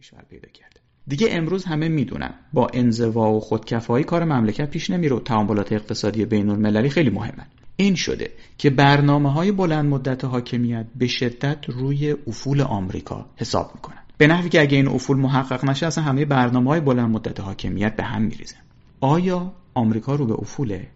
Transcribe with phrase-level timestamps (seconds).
[0.00, 5.16] کشور پیدا کرده دیگه امروز همه می‌دونن با انزوا و خودکفایی کار مملکت پیش نمیره
[5.16, 10.86] و تعاملات اقتصادی بین المللی خیلی مهمه این شده که برنامه های بلند مدت حاکمیت
[10.96, 13.98] به شدت روی افول آمریکا حساب می‌کنن.
[14.18, 17.96] به نحوی که اگه این افول محقق نشه اصلا همه برنامه های بلند مدت حاکمیت
[17.96, 18.60] به هم میریزن.
[19.00, 20.88] آیا آمریکا رو به افوله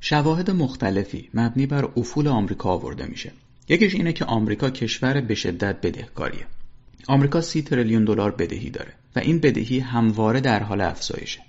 [0.00, 3.32] شواهد مختلفی مبنی بر افول آمریکا آورده میشه.
[3.68, 6.46] یکیش اینه که آمریکا کشور به شدت بدهکاریه.
[7.06, 11.40] آمریکا سی تریلیون دلار بدهی داره و این بدهی همواره در حال افزایشه.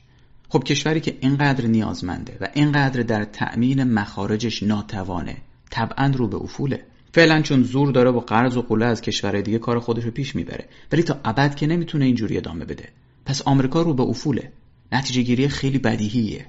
[0.50, 5.38] خب کشوری که اینقدر نیازمنده و اینقدر در تأمین مخارجش ناتوانه
[5.70, 6.84] طبعا رو به افوله.
[7.14, 10.36] فعلا چون زور داره با قرض و قله از کشور دیگه کار خودش رو پیش
[10.36, 12.90] می‌بره ولی تا ابد که نمی‌تونه اینجوری ادامه بده.
[13.26, 14.52] پس آمریکا رو به افوله.
[14.92, 16.46] نتیجه گیری خیلی بدیهیه.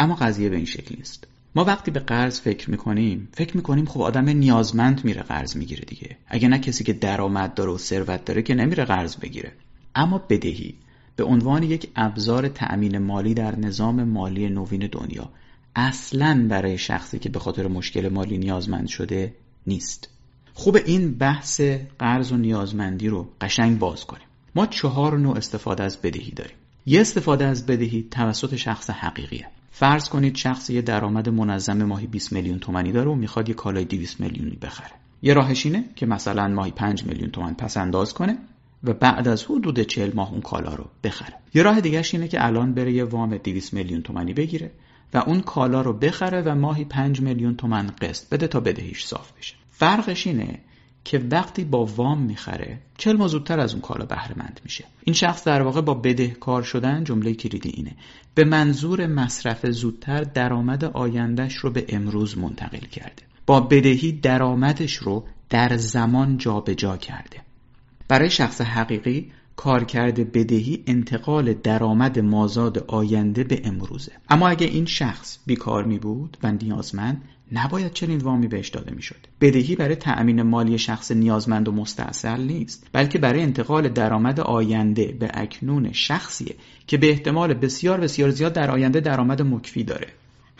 [0.00, 1.26] اما قضیه به این شکل نیست.
[1.54, 6.16] ما وقتی به قرض فکر می‌کنیم فکر می‌کنیم خب آدم نیازمند میره قرض می‌گیره دیگه.
[6.26, 9.52] اگه نه کسی که درآمد داره و ثروت داره که نمیره قرض بگیره.
[9.94, 10.74] اما بدهی.
[11.16, 15.30] به عنوان یک ابزار تأمین مالی در نظام مالی نوین دنیا
[15.76, 19.34] اصلا برای شخصی که به خاطر مشکل مالی نیازمند شده
[19.66, 20.08] نیست.
[20.54, 21.60] خوب این بحث
[21.98, 24.26] قرض و نیازمندی رو قشنگ باز کنیم.
[24.54, 26.56] ما چهار نوع استفاده از بدهی داریم.
[26.86, 29.46] یه استفاده از بدهی توسط شخص حقیقیه.
[29.70, 33.84] فرض کنید شخص یه درآمد منظم ماهی 20 میلیون تومانی داره و می‌خواد یه کالای
[33.84, 34.92] 200 میلیونی بخره.
[35.22, 38.38] یه راهش اینه که مثلا ماهی 5 میلیون تومان پس انداز کنه
[38.84, 41.34] و بعد از حدود 40 ماه اون کالا رو بخره.
[41.54, 44.70] یه راه دیگهش اینه که الان بره یه وام 200 میلیون تومانی بگیره
[45.14, 49.32] و اون کالا رو بخره و ماهی 5 میلیون تومن قسط بده تا بدهیش صاف
[49.38, 49.54] بشه.
[49.70, 50.58] فرقش اینه
[51.04, 54.84] که وقتی با وام می‌خره چل ماه زودتر از اون کالا بهره مند میشه.
[55.04, 57.92] این شخص در واقع با بدهکار شدن جمله کلیدی اینه.
[58.34, 63.22] به منظور مصرف زودتر درآمد آیندهش رو به امروز منتقل کرده.
[63.46, 67.40] با بدهی درآمدش رو در زمان جابجا جا کرده.
[68.08, 74.12] برای شخص حقیقی کارکرد بدهی انتقال درآمد مازاد آینده به امروزه.
[74.28, 77.22] اما اگه این شخص بیکار می بود و نیازمند
[77.52, 82.86] نباید چنین وامی بهش داده می‌شد بدهی برای تأمین مالی شخص نیازمند و مستاصل نیست
[82.92, 86.54] بلکه برای انتقال درآمد آینده به اکنون شخصیه
[86.86, 90.06] که به احتمال بسیار بسیار زیاد در آینده درآمد مکفی داره.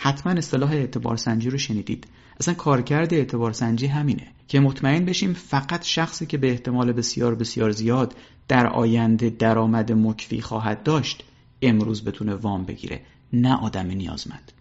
[0.02, 2.06] حتما اصطلاح اعتبار سنجی رو شنیدید.
[2.40, 7.70] اصلا کارکرد اعتبار سنجی همینه که مطمئن بشیم فقط شخصی که به احتمال بسیار بسیار
[7.70, 8.14] زیاد
[8.48, 11.24] در آینده درآمد مکفی خواهد داشت
[11.62, 13.00] امروز بتونه وام بگیره
[13.32, 14.52] نه آدم نیازمند.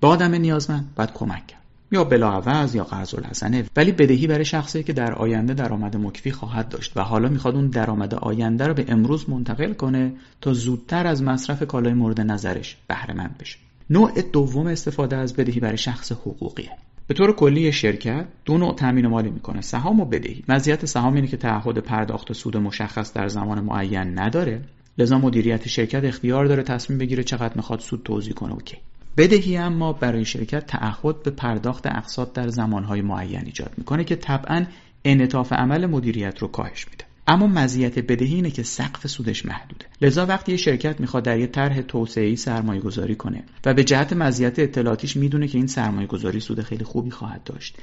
[0.00, 1.62] به آدم نیازمند باید کمک کرد.
[1.92, 6.68] یا بلاعوض یا قرض الحسنه ولی بدهی برای شخصی که در آینده درآمد مکفی خواهد
[6.68, 11.22] داشت و حالا می‌خواد اون درآمد آینده رو به امروز منتقل کنه تا زودتر از
[11.22, 13.65] مصرف کالای مورد نظرش بهره مند بشه.
[13.90, 16.70] نوع دوم استفاده از بدهی برای شخص حقوقیه.
[17.06, 20.44] به طور کلی شرکت دو نوع تامین مالی می‌کنه سهام و بدهی.
[20.48, 24.60] مزیت سهام اینه که تعهد پرداخت سود مشخص در زمان معین نداره.
[24.98, 28.52] لذا مدیریت شرکت اختیار داره تصمیم بگیره چقدر می‌خواد سود توزیع کنه.
[28.52, 28.76] اوکی.
[29.16, 34.66] بدهی اما برای شرکت تعهد به پرداخت اقساط در زمانهای معین ایجاد می‌کنه که طبعا
[35.04, 37.05] انعطاف عمل مدیریت رو کاهش میده.
[37.26, 39.86] اما مزیت بدهی اینه که سقف سودش محدوده.
[40.00, 44.12] لذا وقتی یه شرکت می‌خواد در یه طرح توسعه‌ای سرمایه گذاری کنه و به جهت
[44.12, 47.76] مزیت اطلاعاتیش می‌دونه که این سرمایه گذاری سود خیلی خوبی خواهد داشت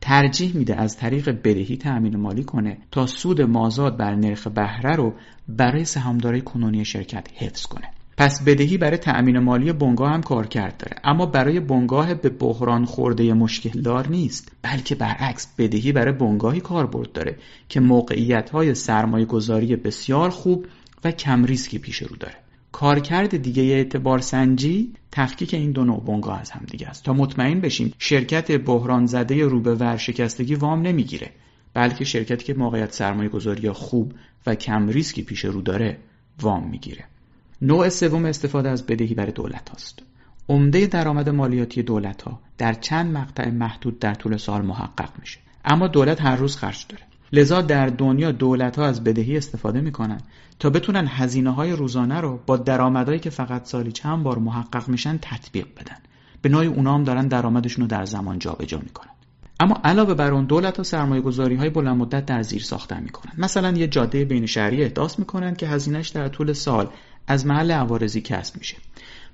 [0.00, 5.14] ترجیح میده از طریق بدهی تأمین مالی کنه تا سود مازاد بر نرخ بهره رو
[5.48, 7.90] برای سهامدارای کنونی شرکت حفظ کنه.
[8.18, 10.96] پس بدهی برای تأمین مالی بنگاه هم کارکرد داره.
[11.04, 17.12] اما برای بنگاه به بحران خورده مشکل دار نیست بلکه برعکس بدهی برای بنگاهی کاربرد
[17.12, 17.36] داره
[17.68, 20.66] که موقعیت های سرمایه گذاری بسیار خوب
[21.04, 22.34] و کم ریسکی پیش رو داره.
[22.72, 27.04] کارکرد دیگه اعتبار سنجی تفکیک این دو نوع بنگاه از هم دیگه است.
[27.04, 31.30] تا مطمئن بشیم شرکت بحران زده رو به ورشکستگی وام نمی‌گیره
[31.74, 34.12] بلکه شرکتی که موقعیت سرمایه گذاری خوب
[34.46, 35.98] و کم ریسکی پیش رو داره
[36.40, 37.04] وام می‌گیره.
[37.62, 40.02] نوع سوم استفاده از بدهی برای دولت هاست.
[40.48, 45.38] عمده درآمد مالیاتی دولت ها در چند مقطع محدود در طول سال محقق میشه.
[45.64, 47.02] اما دولت هر روز خرج داره.
[47.32, 50.20] لذا در دنیا دولت ها از بدهی استفاده می‌کنن
[50.58, 55.18] تا بتونن هزینه های روزانه رو با درآمدهایی که فقط سالی چند بار محقق میشن
[55.22, 55.96] تطبیق بدن.
[56.42, 59.12] به نوعی اونا هم دارن درآمدشون رو در زمان جابجا می‌کنن.
[59.60, 63.32] اما علاوه بر اون دولت ها سرمایه گذاری های بلند مدت در زیر ساختن می‌کنن
[63.38, 66.88] مثلا یه جاده بین شهری احداث می‌کنن که هزینهش در طول سال
[67.28, 68.76] از محل عوارضی کسب میشه.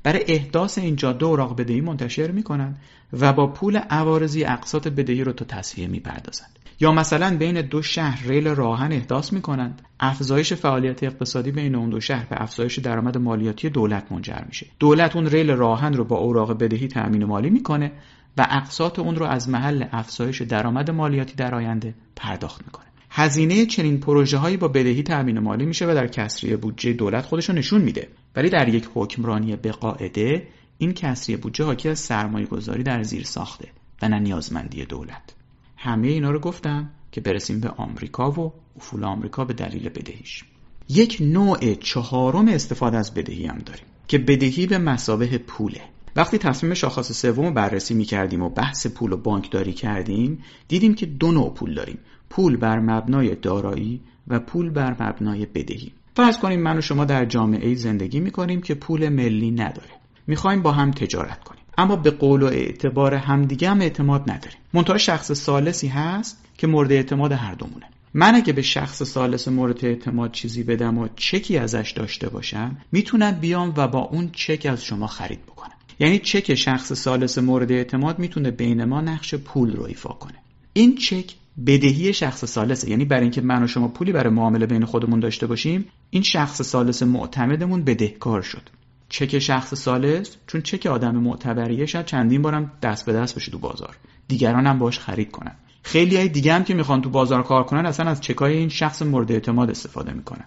[0.03, 2.77] برای احداث این جاده اوراق بدهی منتشر می‌کنن
[3.13, 8.29] و با پول عوارضی اقساط بدهی رو تا تصفیه می‌پردازند یا مثلا بین دو شهر
[8.29, 9.83] ریل راهن احداث می‌کنند.
[10.01, 14.67] افزایش فعالیت اقتصادی بین اون دو شهر به افزایش درآمد مالیاتی دولت منجر میشه.
[14.79, 17.93] دولت اون ریل راهن رو با اوراق بدهی تأمین مالی می‌کنه
[18.37, 22.85] و اقساط اون رو از محل افزایش درآمد مالیاتی در آینده پرداخت می‌کنه.
[23.17, 27.51] هزینه چنین پروژه هایی با بدهی تامین مالی میشه و در کسری بودجه دولت خودش
[27.51, 28.09] نشون میده.
[28.37, 33.25] ولی در یک حکمرانی به قاعده این کسری بودجه حاکی از سرمایه گذاری در زیر
[33.25, 33.69] ساخته
[34.03, 35.35] و نه نیازمندی دولت.
[35.77, 40.45] همه اینا رو گفتم که برسیم به آمریکا و افول آمریکا به دلیل بدهیش.
[40.89, 45.81] یک نوع چهارم استفاده از بدهی هم داریم که بدهی به مسابه پوله.
[46.17, 51.07] وقتی تصمیم شاخص سوم بررسی می کردیم و بحث پول و بانکداری کردیم دیدیم که
[51.07, 51.99] دو نوع پول داریم.
[52.31, 55.93] پول بر مبنای دارایی و پول بر مبنای بدهی.
[56.17, 59.91] فرض کنیم من و شما در جامعه زندگی می کنیم که پول ملی نداره.
[60.27, 61.63] می‌خوایم با هم تجارت کنیم.
[61.79, 64.59] اما به قول و اعتبار همدیگه هم اعتماد نداریم.
[64.73, 67.87] منتها شخص سالسی هست که مورد اعتماد هر دومونه.
[68.15, 73.31] من اگه به شخص سالس مورد اعتماد چیزی بدم و چکی ازش داشته باشم می‌تونم
[73.31, 75.75] بیام و با اون چک از شما خرید بکنم.
[75.99, 80.44] یعنی چک شخص سالس مورد اعتماد می‌تونه بین ما نقش پول رو ایفا کنه.
[80.77, 81.35] این چک
[81.67, 85.47] بدهی شخص سالسه یعنی برای اینکه من و شما پولی برای معامله بین خودمون داشته
[85.47, 88.63] باشیم این شخص سالس معتمدمون بدهکار شد.
[89.09, 93.59] چک شخص سالس چون چک آدم معتبریه شاید چندین بارم دست به دست بشه تو
[93.59, 93.97] بازار.
[94.29, 95.57] دیگران هم باش خرید کنن.
[95.83, 99.03] خیلی های دیگه هم که می‌خوان تو بازار کار کنن اصلا از چکای این شخص
[99.03, 100.45] مورد اعتماد استفاده می‌کنن.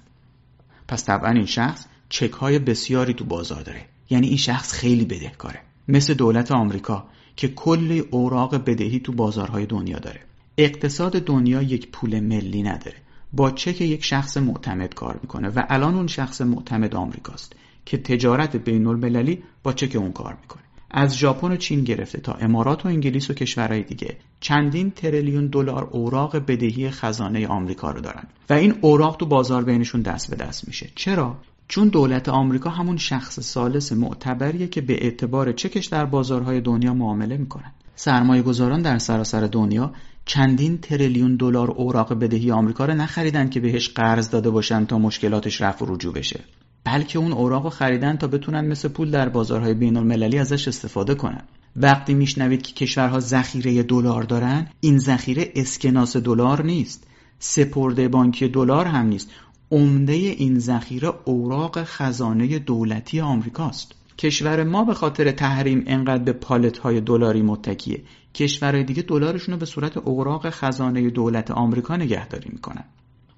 [0.87, 3.85] پس طبعا این شخص چک های بسیاری تو بازار داره.
[4.09, 5.59] یعنی این شخص خیلی بدهکاره.
[5.87, 7.07] مثل دولت آمریکا.
[7.37, 10.19] که کلی اوراق بدهی تو بازارهای دنیا داره.
[10.57, 12.97] اقتصاد دنیا یک پول ملی نداره.
[13.33, 17.53] با چک یک شخص معتمد کار می‌کنه و الان اون شخص معتمد آمریکاست
[17.85, 20.63] که تجارت بین المللی با چک اون کار می‌کنه.
[20.91, 25.83] از ژاپن و چین گرفته تا امارات و انگلیس و کشورهای دیگه چندین تریلیون دلار
[25.83, 28.23] اوراق بدهی خزانه آمریکا رو دارن.
[28.49, 30.89] و این اوراق تو بازار بینشون دست به دست میشه.
[30.95, 31.35] چرا؟
[31.67, 37.37] چون دولت آمریکا همون شخص سالس معتبریه که به اعتبار چکش در بازارهای دنیا معامله
[37.37, 39.93] می‌کنن سرمایه گذاران در سراسر دنیا
[40.25, 45.61] چندین تریلیون دلار اوراق بدهی آمریکا رو نخریدن که بهش قرض داده باشن تا مشکلاتش
[45.61, 46.39] رفع و رجوع بشه.
[46.83, 51.15] بلکه اون اوراق رو خریدن تا بتونن مثل پول در بازارهای بین المللی ازش استفاده
[51.15, 51.43] کنن.
[51.75, 57.07] وقتی میشنوید که کشورها ذخیره دلار دارن این ذخیره اسکناس دلار نیست.
[57.39, 59.29] سپرده بانکی دلار هم نیست.
[59.71, 63.91] عمده این ذخیره اوراق خزانه دولتی آمریکاست.
[64.17, 68.03] کشور ما به خاطر تحریم انقدر به پالت های دلاری متکیه.
[68.33, 72.83] کشورهای دیگه دلارشون رو به صورت اوراق خزانه دولت آمریکا نگهداری می‌کنن.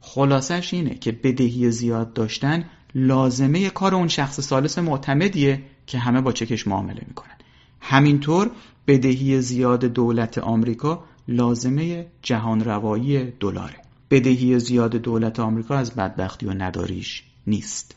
[0.01, 2.65] خلاصش اینه که بدهی زیاد داشتن
[2.95, 7.35] لازمه کار اون شخص سالس معتمدیه که همه با چکش معامله می‌کنن.
[7.81, 8.51] همینطور
[8.87, 13.88] بدهی زیاد دولت آمریکا لازمه جهان روایی دلاره.
[14.11, 17.95] بدهی زیاد دولت آمریکا از بدبختی و نداریش نیست.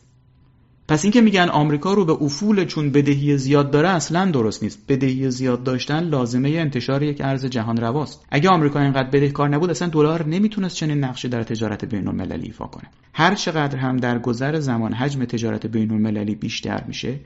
[0.87, 4.79] پس اینکه میگن آمریکا رو به افول چون بدهی زیاد داره اصلا درست نیست.
[4.87, 8.25] بدهی زیاد داشتن لازمه انتشار یک ارز جهان رواست.
[8.29, 12.65] اگه آمریکا اینقدر بدهکار نبود اصلا دلار نمی‌تونست چنین نقشی در تجارت بین المللی ایفا
[12.65, 12.89] کنه.
[13.13, 17.19] هر چقدر هم در گذر زمان حجم تجارت بین المللی بیشتر میشه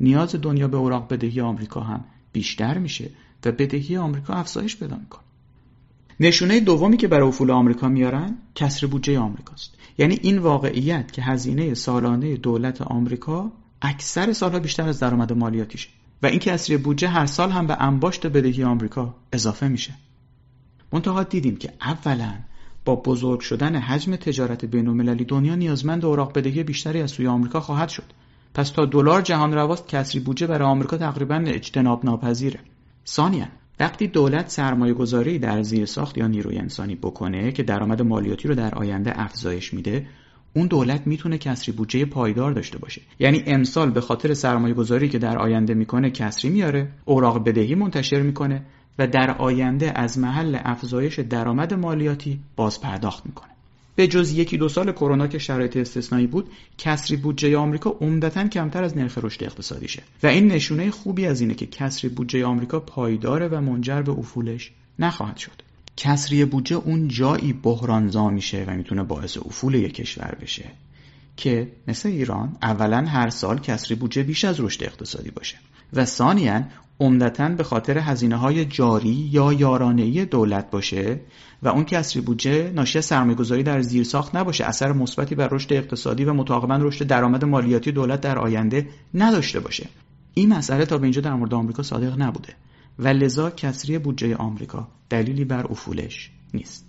[0.00, 3.10] نیاز دنیا به اوراق بدهی آمریکا هم بیشتر میشه
[3.44, 5.22] و بدهی آمریکا افزایش پیدا می‌کنه.
[6.22, 9.74] نشونه دومی که برای افول آمریکا میارن کسر بودجه آمریکاست.
[9.98, 13.52] یعنی این واقعیت که هزینه سالانه دولت آمریکا
[13.82, 15.88] اکثر سالها بیشتر از درآمد مالیاتیشه
[16.22, 19.94] و این کسری بودجه هر سال هم به انباشت بدهی آمریکا اضافه میشه.
[20.92, 22.34] منتها دیدیم که اولا
[22.84, 27.88] با بزرگ شدن حجم تجارت بین دنیا نیازمند اوراق بدهی بیشتری از سوی آمریکا خواهد
[27.88, 28.12] شد.
[28.54, 32.60] پس تا دلار جهان رواست کسری بودجه برای آمریکا تقریبا اجتناب ناپذیره
[33.06, 33.46] ثانیا
[33.80, 38.54] وقتی دولت سرمایه گذاری در زیر ساخت یا نیروی انسانی بکنه که درآمد مالیاتی رو
[38.54, 40.06] در آینده افزایش میده
[40.54, 43.02] اون دولت می‌تونه کسری بودجه پایدار داشته باشه.
[43.18, 48.22] یعنی امسال به خاطر سرمایه گذاری که در آینده می‌کنه کسری میاره اوراق بدهی منتشر
[48.22, 48.62] می‌کنه
[48.98, 53.50] و در آینده از محل افزایش درآمد مالیاتی باز پرداخت می‌کنه.
[53.96, 58.84] به جز یکی دو سال کرونا که شرایط استثنایی بود کسری بودجه آمریکا عمدتا کمتر
[58.84, 60.02] از نرخ رشد اقتصادیشه.
[60.22, 64.70] و این نشونه خوبی از اینه که کسری بودجه آمریکا پایداره و منجر به افولش
[64.98, 65.62] نخواهد شد.
[65.96, 70.64] کسری بودجه اون جایی بحرانزا میشه و می‌تونه باعث افول یک کشور بشه
[71.36, 75.56] که مثل ایران اولا هر سال کسری بودجه بیش از رشد اقتصادی باشه.
[75.92, 76.62] و ثانیا
[77.00, 81.20] عمدتا به خاطر هزینه های جاری یا یارانه دولت باشه
[81.62, 86.24] و اون کسری بودجه ناشی از سرمایه‌گذاری در زیرساخت نباشه اثر مثبتی بر رشد اقتصادی
[86.24, 89.88] و متعاقبا رشد درآمد مالیاتی دولت در آینده نداشته باشه.
[90.34, 92.54] این مسئله تا به اینجا در مورد آمریکا صادق نبوده
[92.98, 96.88] و لذا کسری بودجه آمریکا دلیلی بر افولش نیست.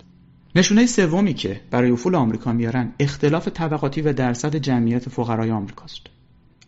[0.56, 6.02] نشونه سومی که برای افول آمریکا میارن اختلاف طبقاتی و درصد جمعیت فقرای آمریکاست.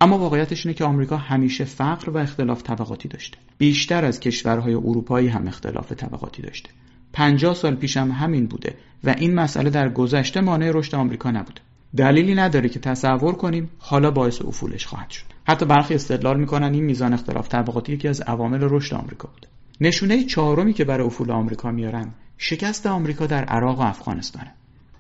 [0.01, 3.39] اما واقعیتش اینه که آمریکا همیشه فقر و اختلاف طبقاتی داشته.
[3.59, 6.71] بیشتر از کشورهای اروپایی هم اختلاف طبقاتی داشته.
[7.13, 8.75] 50 سال پیش هم همین بوده
[9.05, 11.61] و این مسئله در گذشته مانع رشد آمریکا نبوده.
[11.97, 15.25] دلیلی نداره که تصور کنیم حالا باعث افولش خواهد شد.
[15.47, 19.49] حتی برخی استدلال می‌کنن این میزان اختلاف طبقاتی یکی از عوامل رشد آمریکا بوده.
[19.81, 24.53] نشونه چهارمی که برای افول آمریکا میارن شکست آمریکا در عراق و افغانستانه.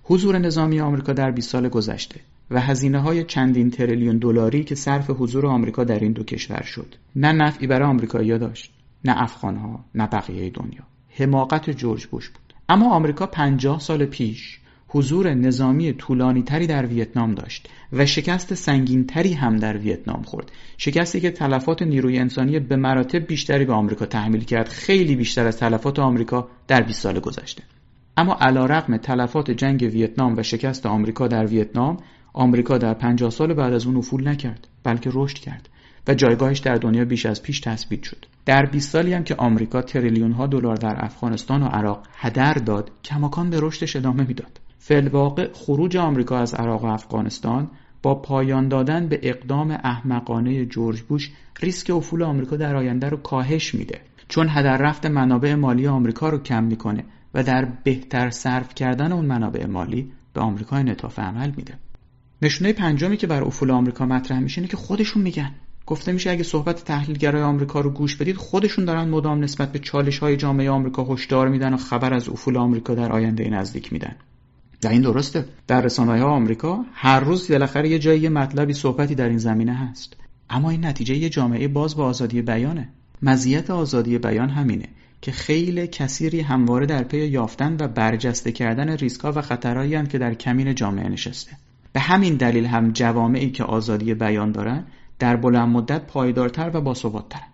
[0.02, 5.10] حضور نظامی آمریکا در 20 سال گذشته و هزینه های چندین تریلیون دلاری که صرف
[5.10, 6.94] حضور آمریکا در این دو کشور شد.
[7.16, 8.72] نه نفعی برای آمریکایی‌ها داشت
[9.04, 10.82] نه افغانها نه بقیه دنیا.
[11.08, 12.54] حماقت جورج بوش بود.
[12.68, 19.06] اما آمریکا 50 سال پیش حضور نظامی طولانی تری در ویتنام داشت و شکست سنگین
[19.06, 20.52] تری هم در ویتنام خورد.
[20.78, 25.58] شکستی که تلفات نیروی انسانی به مراتب بیشتری به آمریکا تحمیل کرد خیلی بیشتر از
[25.58, 27.62] تلفات آمریکا در 20 سال گذشته.
[28.16, 31.98] اما علیرغم تلفات جنگ ویتنام و شکست آمریکا در ویتنام
[32.37, 35.69] آمریکا در 50 سال بعد از اون افول نکرد بلکه رشد کرد
[36.09, 38.26] و جایگاهش در دنیا بیش از پیش تثبیت شد.
[38.47, 42.90] در 20 سالی هم که آمریکا تریلیون ها دلار در افغانستان و عراق هدر داد
[43.05, 44.61] کماکان به رشدش ادامه می‌داد.
[44.78, 47.71] فلواقع خروج آمریکا از عراق و افغانستان
[48.02, 53.75] با پایان دادن به اقدام احمقانه جورج بوش ریسک افول آمریکا در آینده رو کاهش
[53.75, 54.00] میده.
[54.28, 59.26] چون هدر رفت منابع مالی آمریکا رو کم می‌کنه و در بهتر صرف کردن اون
[59.26, 61.75] منابع مالی به آمریکا انعطاف عمل میده.
[62.43, 65.55] نشونه پنجمی که بر افول آمریکا مطرح میشه اینه که خودشون میگن.
[65.87, 70.19] گفته میشه اگه صحبت تحلیلگرای آمریکا رو گوش بدید خودشون دارن مدام نسبت به چالش
[70.19, 74.16] های جامعه آمریکا هشدار میدن و خبر از افول آمریکا در آینده نزدیک میدن.
[74.85, 75.45] و این درسته.
[75.66, 79.75] در رسانه ها آمریکا هر روز بالاخره یه جایی یه مطلبی صحبتی در این زمینه
[79.75, 80.16] هست.
[80.50, 82.88] اما این نتیجه یه جامعه باز با آزادی بیانه.
[83.23, 84.88] مزیت آزادی بیان همینه
[85.21, 90.35] که خیلی کثیری همواره در پی یافتن و برجسته کردن ریسکا و خطرهایی که در
[90.35, 91.57] کمین جامعه نشسته.
[91.96, 94.84] به همین دلیل هم جوامعی که آزادی بیان دارن
[95.18, 97.48] در بلند مدت پایدارتر و باثباتترن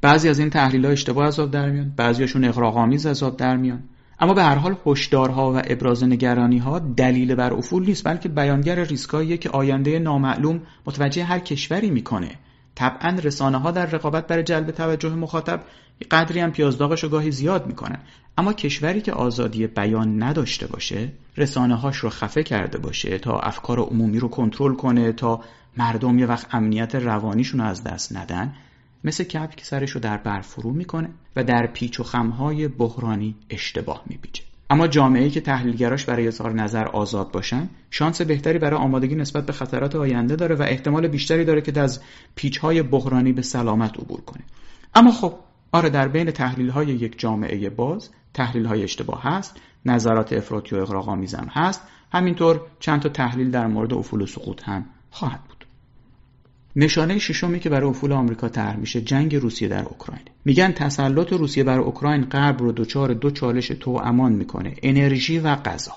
[0.00, 3.56] بعضی از این تحلیل ها اشتباه از آب در میان بعضیاشون اغراق‌آمیز از آب در
[3.56, 3.82] میان.
[4.20, 8.84] اما به هر حال هشدارها و ابراز نگرانی ها دلیل بر افول نیست بلکه بیانگر
[8.84, 12.30] ریسکاییه که آینده نامعلوم متوجه هر کشوری می‌کنه
[12.74, 15.60] طبعا رسانه ها در رقابت برای جلب توجه مخاطب
[16.10, 17.98] قدری هم پیازداغش رو گاهی زیاد می‌کنن.
[18.38, 23.80] اما کشوری که آزادی بیان نداشته باشه رسانه هاش رو خفه کرده باشه تا افکار
[23.80, 25.40] عمومی رو کنترل کنه تا
[25.76, 28.54] مردم یه وقت امنیت روانیشون رو از دست ندن
[29.04, 33.34] مثل کپ که سرش رو در برف فرو می‌کنه و در پیچ و خمهای بحرانی
[33.50, 34.49] اشتباه میپیچه.
[34.70, 39.52] اما جامعه‌ای که تحلیلگراش برای اظهار نظر آزاد باشن شانس بهتری برای آمادگی نسبت به
[39.52, 42.00] خطرات آینده داره و احتمال بیشتری داره که از
[42.34, 44.42] پیچهای بحرانی به سلامت عبور کنه.
[44.94, 45.34] اما خب
[45.72, 50.78] آره در بین تحلیل های یک جامعه باز تحلیل های اشتباه هست نظرات افراطی و
[50.78, 55.40] اغراق‌آمیز هست همینطور چند تا تحلیل در مورد افول و سقوط هم خواهد
[56.76, 60.22] نشانه ششمی که برای افول آمریکا طرح میشه جنگ روسیه در اوکراین.
[60.44, 65.54] میگن تسلط روسیه بر اوکراین غرب رو دچار دو چالش تو امان می‌کنه انرژی و
[65.54, 65.92] غذا.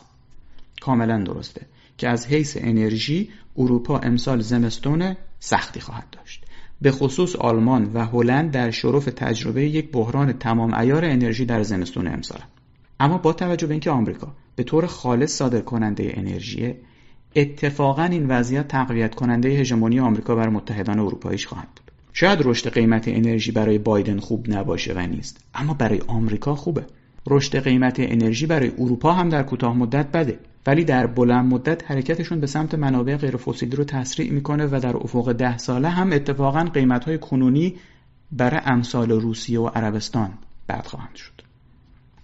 [0.82, 1.62] کاملا درسته
[1.98, 6.44] که از حیث انرژی اروپا امسال زمستون سختی خواهد داشت.
[6.82, 12.08] به خصوص آلمان و هلند در شرف تجربه یک بحران تمام ایار انرژی در زمستون
[12.08, 12.40] امسال.
[13.00, 16.74] اما با توجه به اینکه آمریکا به طور خالص صادر کننده انرژی
[17.36, 21.92] اتفاقا این وضعیت تقویت کننده هژمونی آمریکا بر متحدان اروپاییش خواهد بود.
[22.14, 26.86] شاید رشد قیمت انرژی برای بایدن خوب نباشه و نیست اما برای آمریکا خوبه.
[27.28, 32.40] رشد قیمت انرژی برای اروپا هم در کوتاه مدت بده ولی در بلند مدت حرکتشون
[32.40, 36.64] به سمت منابع غیر فسیلی رو تسریع می‌کنه و در افق ده ساله هم اتفاقا
[36.64, 37.76] قیمت های کنونی
[38.32, 40.30] برای امثال روسیه و عربستان
[40.70, 41.42] بد خواهند شد.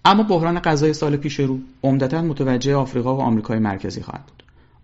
[0.04, 4.39] اما بحران غذای سال پیش رو عمدتا متوجه آفریقا و آمریکای مرکزی خواهد بود.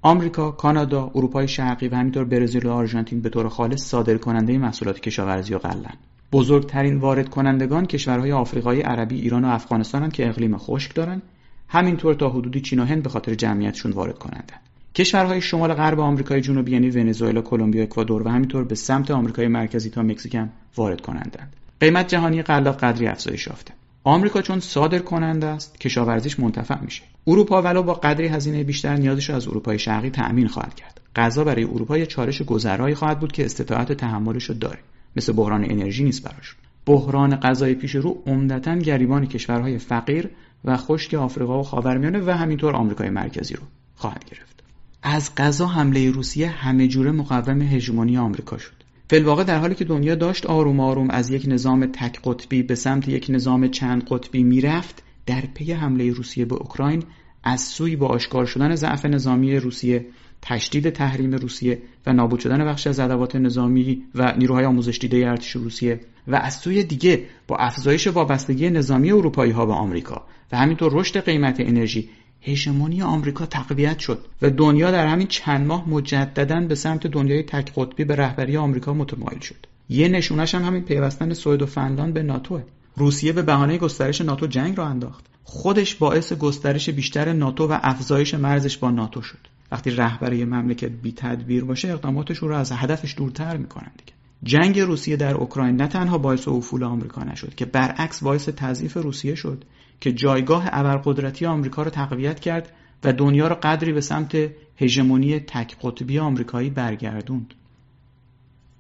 [0.07, 5.01] آمریکا، کانادا، اروپای شرقی و همینطور برزیل و آرژانتین به طور خالص صادر کننده محصولات
[5.01, 5.95] کشاورزی و غلن.
[6.33, 11.23] بزرگترین وارد کنندگان کشورهای آفریقای عربی، ایران و افغانستان که اقلیم خشک دارن،
[11.69, 14.57] همینطور تا حدودی چین و هند به خاطر جمعیتشون وارد کنندن.
[14.95, 19.91] کشورهای شمال غرب آمریکای جنوبی یعنی ونزوئلا، کلمبیا، اکوادور و همینطور به سمت آمریکای مرکزی
[19.91, 21.57] تا مکزیک هم وارد کنندند.
[21.81, 23.73] قیمت جهانی غلات قدری افزایش یافته.
[24.07, 27.03] آمریکا چون صادر کننده است کشاورزیش منتفع میشه.
[27.27, 31.01] اروپا ولو با قدری هزینه بیشتر نیازش از اروپای شرقی تأمین خواهد کرد.
[31.17, 34.79] غذا برای اروپا یه چالش گذرایی خواهد بود که استطاعت تحملش رو داره.
[35.17, 36.57] مثل بحران انرژی نیست براش.
[36.87, 40.31] بحران غذای پیش رو عمدتا گریبان کشورهای فقیر
[40.65, 43.63] و خشک آفریقا و خاورمیانه و همینطور آمریکای مرکزی رو
[43.97, 44.63] خواهد گرفت.
[45.03, 48.76] از غذا حمله روسیه همه جوره مقوم هژمونی آمریکا شد.
[49.11, 53.09] فلواقع در حالی که دنیا داشت آروم آروم از یک نظام تک قطبی به سمت
[53.09, 57.03] یک نظام چند قطبی می‌رفت در پی حمله روسیه به اوکراین
[57.45, 60.07] از سوی با آشکار شدن ضعف نظامی روسیه
[60.43, 65.51] تشدید تحریم روسیه و نابود شدن بخش از ادوات نظامی و نیروهای آموزش دیده ارتش
[65.51, 70.93] روسیه و از سوی دیگه با افزایش وابستگی نظامی اروپایی ها به آمریکا و همینطور
[70.95, 72.09] رشد قیمت انرژی
[72.47, 77.73] هژمونی آمریکا تقویت شد و دنیا در همین چند ماه مجددا به سمت دنیای تک
[77.77, 79.67] قطبی به رهبری آمریکا متمایل شد.
[79.89, 82.63] یه نشونش هم همین پیوستن سوئد و فنلاند به ناتوه
[82.97, 85.25] روسیه به بهانه گسترش ناتو جنگ را انداخت.
[85.45, 89.39] خودش باعث گسترش بیشتر ناتو و افزایش مرزش با ناتو شد.
[89.73, 94.13] وقتی رهبری مملکت بی تدبیر باشه اقداماتش رو از هدفش دورتر می‌کنن دیگه.
[94.43, 99.35] جنگ روسیه در اوکراین نه تنها باعث افول آمریکا نشد که برعکس باعث تضعیف روسیه
[99.35, 99.65] شد
[100.01, 102.73] که جایگاه ابرقدرتی آمریکا را تقویت کرد
[103.05, 104.37] و دنیا را قدری به سمت
[104.77, 107.55] هژمونی تک قطبی آمریکایی برگردوند.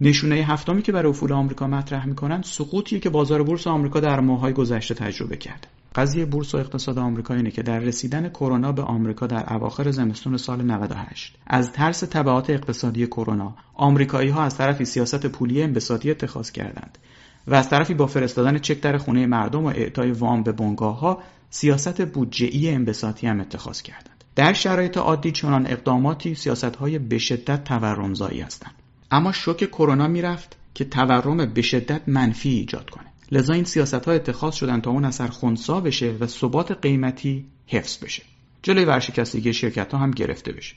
[0.01, 4.53] نشونه هفتمی که برای افول آمریکا مطرح می‌کنند سقوطی که بازار بورس آمریکا در ماههای
[4.53, 5.67] گذشته تجربه کرد.
[5.97, 10.37] قضیه بورس و اقتصاد آمریکا اینه که در رسیدن کرونا به آمریکا در اواخر زمستون
[10.37, 16.51] سال 98 از ترس تبعات اقتصادی کرونا آمریکایی ها از طرفی سیاست پولی انبساطی اتخاذ
[16.51, 16.99] کردند.
[17.47, 21.23] و از طرفی با فرستادن چک در خونه مردم و اعطای وام به بنگاه ها
[21.51, 24.25] سیاست بودجه‌ای انبساطی هم اتخاذ کردند.
[24.37, 28.75] در شرایط عادی چنان اقداماتی سیاست های به شدت تورمزایی هستند.
[29.11, 33.07] اما شوک کرونا می‌رفت که تورم به شدت منفی ایجاد کنه.
[33.33, 38.05] لذا این سیاست ها اتخاذ شدن تا اون اثر خونسا بشه و ثبات قیمتی حفظ
[38.05, 38.23] بشه.
[38.63, 40.75] جلوی ورشکستگی شرکت ها هم گرفته بشه.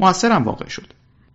[0.00, 0.86] موثر هم واقع شد.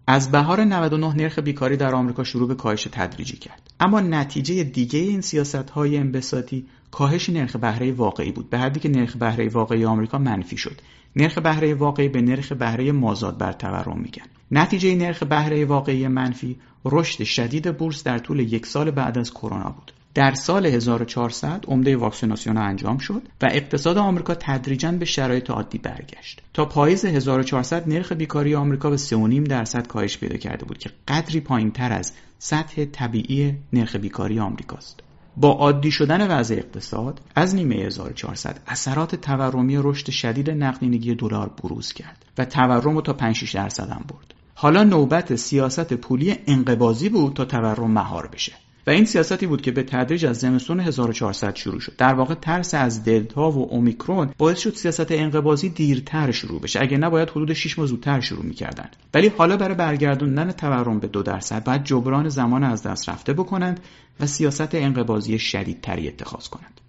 [0.08, 3.62] از بهار 99 نرخ بیکاری در آمریکا شروع به کاهش تدریجی کرد.
[3.80, 8.90] اما نتیجه دیگه این سیاست های انبساطی کاهش نرخ بهره واقعی بود به حدی که
[8.90, 10.82] نرخ بهره واقعی آمریکا منفی شد.
[11.16, 14.26] نرخ بهره واقعی به نرخ بهره مازاد بر تورم میگن.
[14.52, 19.70] نتیجه نرخ بهره واقعی منفی رشد شدید بورس در طول یک سال بعد از کرونا
[19.70, 19.92] بود.
[20.16, 26.42] در سال 1400 عمده واکسیناسیون انجام شد و اقتصاد آمریکا تدریجا به شرایط عادی برگشت.
[26.54, 31.40] تا پاییز 1400 نرخ بیکاری آمریکا به 3.5 درصد کاهش پیدا کرده بود که قدری
[31.40, 35.00] پایین تر از سطح طبیعی نرخ بیکاری آمریکاست.
[35.38, 41.94] با عادی شدن وضع اقتصاد از نیمه 1400 اثرات تورمی رشد شدید نقدینگی دلار بروز
[41.94, 44.34] کرد و تورم رو تا 5 6 درصد هم برد.
[44.54, 48.54] حالا نوبت سیاست پولی انقباضی بود تا تورم مهار بشه.
[48.88, 51.96] و این سیاستی بود که به تدریج از زمستون 1400 شروع شد.
[51.96, 56.82] در واقع ترس از دلتا و اومیکرون باعث شد سیاست انقباضی دیرتر شروع بشه.
[56.82, 58.90] اگه نباید حدود 6 ماه زودتر شروع می‌کردن.
[59.14, 63.80] ولی حالا برای برگردوندن تورم به دو درصد باید جبران زمان از دست رفته بکنند
[64.20, 66.82] و سیاست انقباضی شدیدتری اتخاذ کنند.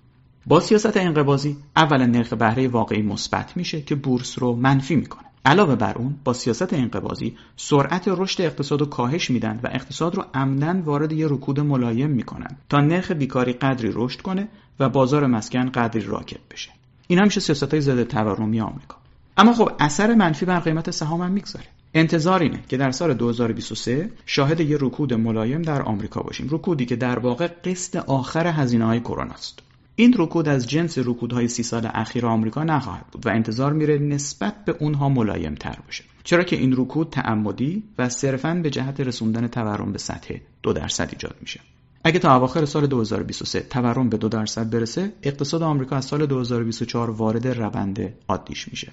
[0.46, 5.25] با سیاست انقباضی اولا نرخ بهره واقعی مثبت میشه که بورس رو منفی می‌کنه.
[5.46, 10.24] علاوه بر اون با سیاست انقباضی سرعت رشد اقتصاد رو کاهش میدن و اقتصاد رو
[10.34, 14.48] عمدن وارد یه رکود ملایم می‌کنن تا نرخ بیکاری قدری رشد کنه
[14.80, 16.70] و بازار مسکن قدری راکت بشه.
[17.08, 18.96] این میشه سیاست های ضد تورمی آمریکا.
[19.36, 21.66] اما خب اثر منفی بر قیمت سهام هم می‌گذاره.
[21.94, 26.48] انتظار اینه که در سال 2023 شاهد یه رکود ملایم در آمریکا باشیم.
[26.50, 29.62] رکودی که در واقع قسط آخر هزینه های کرونا است.
[29.98, 34.64] این رکود از جنس رکودهای سی سال اخیر آمریکا نخواهد بود و انتظار میره نسبت
[34.64, 36.04] به اونها ملایم تر باشه.
[36.24, 41.08] چرا که این رکود تعمدی و صرفا به جهت رسوندن تورم به سطح دو درصد
[41.12, 41.60] ایجاد میشه.
[42.04, 47.10] اگه تا اواخر سال 2023 تورم به دو درصد برسه اقتصاد آمریکا از سال 2024
[47.10, 48.92] وارد روند عادیش میشه.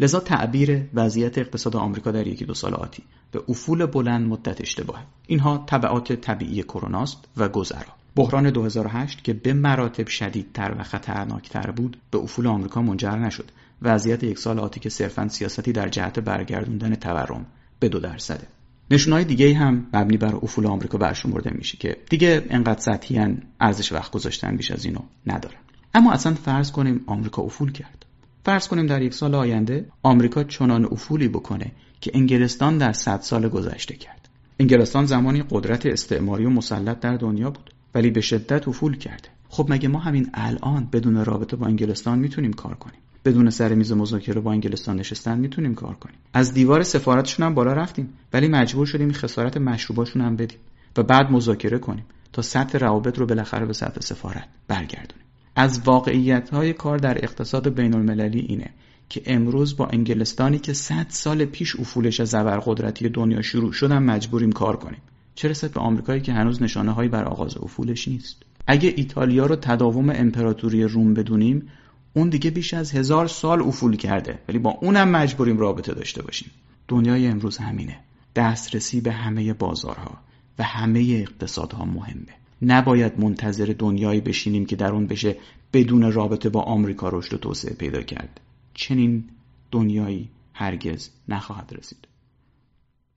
[0.00, 5.02] لذا تعبیر وضعیت اقتصاد آمریکا در یکی دو سال آتی به افول بلند مدت اشتباهه.
[5.26, 7.99] اینها تبعات طبیعی کروناست و گذرا.
[8.16, 13.50] بحران 2008 که به مراتب شدیدتر و خطرناکتر بود به افول آمریکا منجر نشد.
[13.82, 17.46] وضعیت یک سال آتی که صرفا سیاستی در جهت برگردوندن تورم
[17.80, 18.46] به دو درصده.
[18.90, 24.12] نشونهای دیگه هم مبنی بر افول آمریکا برشمرده میشه که دیگه انقدر سطحی ارزش وقت
[24.12, 25.58] گذاشتن بیش از اینو ندارن
[25.94, 28.06] اما اصلا فرض کنیم آمریکا افول کرد.
[28.44, 33.48] فرض کنیم در یک سال آینده آمریکا چنان افولی بکنه که انگلستان در صد سال
[33.48, 34.28] گذشته کرد.
[34.60, 37.70] انگلستان زمانی قدرت استعماری و مسلط در دنیا بود.
[37.94, 39.28] ولی به شدت افول کرده.
[39.48, 43.92] خب مگه ما همین الان بدون رابطه با انگلستان می‌تونیم کار کنیم؟ بدون سر میز
[43.92, 48.86] مذاکره با انگلستان نشستن می‌تونیم کار کنیم؟ از دیوار سفارتشون هم بالا رفتیم ولی مجبور
[48.86, 50.58] شدیم خسارت مشروباشون هم بدیم
[50.96, 55.24] و بعد مذاکره کنیم تا سطح روابط رو بالاخره به سطح سفارت برگردونیم.
[55.56, 58.70] از واقعیت های کار در اقتصاد بین المللی اینه
[59.08, 64.52] که امروز با انگلستانی که 100 سال پیش افولش از قدرتی دنیا شروع شدن مجبوریم
[64.52, 65.00] کار کنیم.
[65.34, 69.56] چه رسد به آمریکایی که هنوز نشانه هایی بر آغاز افولش نیست؟ اگه ایتالیا رو
[69.56, 71.68] تداوم امپراتوری روم بدونیم
[72.12, 74.38] اون دیگه بیش از هزار سال افول کرده.
[74.48, 76.50] ولی با اونم مجبوریم رابطه داشته باشیم.
[76.88, 78.00] دنیای امروز همینه.
[78.36, 80.18] دسترسی به همه بازارها
[80.58, 82.34] و همه اقتصادها مهمه.
[82.62, 85.36] نباید منتظر دنیایی بشینیم که در اون بشه
[85.72, 88.40] بدون رابطه با آمریکا رشد و توسعه پیدا کرد.
[88.74, 89.24] چنین
[89.70, 92.08] دنیایی هرگز نخواهد رسید.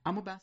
[0.06, 0.40] اما بحث